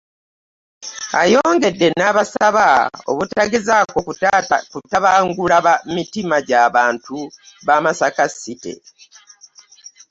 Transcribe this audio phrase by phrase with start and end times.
[1.21, 2.65] Ayongedde n'abasaba
[3.11, 3.97] obutagezaako
[4.75, 5.57] kutabangula
[5.95, 7.17] mitima gy'abantu
[7.65, 8.73] ba Masaka City.